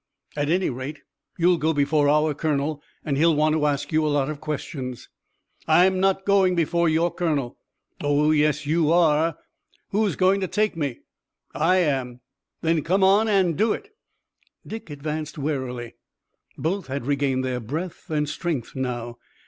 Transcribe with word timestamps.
"At 0.35 0.49
any 0.49 0.71
rate 0.71 0.99
you'll 1.37 1.59
go 1.59 1.73
before 1.73 2.09
our 2.09 2.33
colonel. 2.33 2.81
He'll 3.05 3.35
want 3.35 3.53
to 3.53 3.67
ask 3.67 3.91
you 3.91 4.03
a 4.03 4.07
lot 4.09 4.31
of 4.31 4.41
questions." 4.41 5.09
"I'm 5.67 5.99
not 5.99 6.25
going 6.25 6.55
before 6.55 6.89
your 6.89 7.13
colonel." 7.13 7.59
"Oh, 8.01 8.31
yes, 8.31 8.65
you 8.65 8.91
are." 8.91 9.37
"Who's 9.91 10.15
going 10.15 10.41
to 10.41 10.47
take 10.47 10.75
me?" 10.75 11.01
"I 11.53 11.75
am." 11.77 12.21
"Then 12.61 12.81
come 12.83 13.03
on 13.03 13.27
and 13.27 13.55
do 13.55 13.73
it." 13.73 13.89
Dick 14.65 14.89
advanced 14.89 15.37
warily. 15.37 15.93
Both 16.57 16.87
had 16.87 17.05
regained 17.05 17.45
their 17.45 17.59
breath 17.59 18.09
and 18.09 18.27
strength 18.27 18.75
now. 18.75 19.19